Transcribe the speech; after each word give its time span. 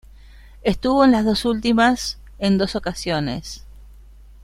Estuvo 0.63 1.05
en 1.05 1.11
las 1.11 1.25
dos 1.25 1.45
últimas 1.45 2.17
en 2.39 2.57
dos 2.57 2.75
ocasiones. 2.75 3.67